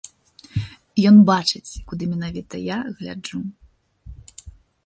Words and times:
Ён 1.09 1.15
бачыць, 1.29 1.79
куды 1.91 2.03
менавіта 2.13 2.55
я 2.71 2.79
гляджу. 2.97 3.39